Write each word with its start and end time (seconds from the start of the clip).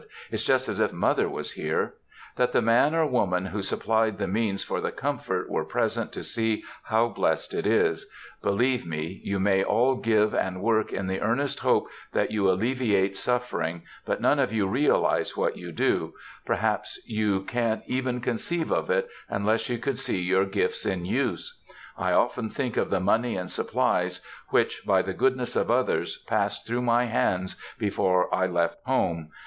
it's 0.31 0.41
just 0.41 0.67
as 0.67 0.79
if 0.79 0.91
mother 0.91 1.29
was 1.29 1.51
here,"—that 1.51 2.51
the 2.53 2.59
man 2.63 2.95
or 2.95 3.05
woman 3.05 3.45
who 3.45 3.61
supplied 3.61 4.17
the 4.17 4.27
means 4.27 4.63
for 4.63 4.81
the 4.81 4.91
comfort 4.91 5.47
were 5.47 5.63
present 5.63 6.11
to 6.11 6.23
see 6.23 6.63
how 6.85 7.07
blessed 7.07 7.53
it 7.53 7.67
is. 7.67 8.07
Believe 8.41 8.83
me, 8.83 9.21
you 9.23 9.39
may 9.39 9.63
all 9.63 9.93
give 9.95 10.33
and 10.33 10.59
work 10.63 10.91
in 10.91 11.05
the 11.05 11.21
earnest 11.21 11.59
hope 11.59 11.87
that 12.13 12.31
you 12.31 12.49
alleviate 12.49 13.15
suffering, 13.15 13.83
but 14.03 14.19
none 14.19 14.39
of 14.39 14.51
you 14.51 14.65
realize 14.65 15.37
what 15.37 15.55
you 15.55 15.71
do,—perhaps 15.71 16.99
you 17.05 17.43
can't 17.43 17.83
even 17.85 18.21
conceive 18.21 18.71
of 18.71 18.89
it 18.89 19.07
unless 19.29 19.69
you 19.69 19.77
could 19.77 19.99
see 19.99 20.19
your 20.19 20.45
gifts 20.45 20.83
in 20.83 21.05
use. 21.05 21.61
I 21.95 22.11
often 22.11 22.49
think 22.49 22.75
of 22.75 22.89
the 22.89 22.99
money 22.99 23.35
and 23.37 23.51
supplies 23.51 24.19
which, 24.49 24.81
by 24.83 25.03
the 25.03 25.13
goodness 25.13 25.55
of 25.55 25.69
others, 25.69 26.17
passed 26.23 26.65
through 26.65 26.81
my 26.81 27.05
hands 27.05 27.55
before 27.77 28.33
I 28.33 28.47
left 28.47 28.79
home. 28.87 29.29